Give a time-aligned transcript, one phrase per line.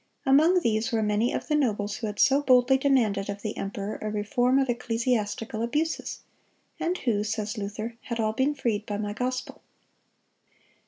[0.25, 3.99] Among these were many of the nobles who had so boldly demanded of the emperor
[4.01, 6.21] a reform of ecclesiastical abuses,
[6.79, 9.61] and who, says Luther, "had all been freed by my gospel."